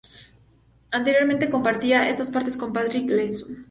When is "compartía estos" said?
1.51-2.31